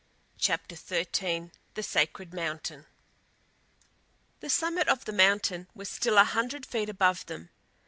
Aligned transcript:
CHAPTER 0.39 0.75
XIII 0.75 1.51
THE 1.75 1.83
SACRED 1.83 2.33
MOUNTAIN 2.33 2.87
THE 4.39 4.49
summit 4.49 4.87
of 4.87 5.05
the 5.05 5.13
mountain 5.13 5.67
was 5.75 5.89
still 5.91 6.17
a 6.17 6.23
hundred 6.23 6.65
feet 6.65 6.89
above 6.89 7.23
them. 7.27 7.51